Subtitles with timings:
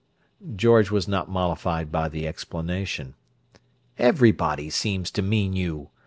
[0.55, 3.13] George was not mollified by the explanation.
[3.99, 5.91] "Everybody seems to mean you!